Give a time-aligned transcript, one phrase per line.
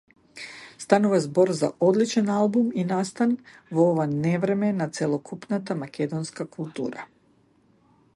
[0.83, 3.35] Станува збор за одличен албум и настан
[3.79, 7.07] во ова невреме за целокупната македонска култура.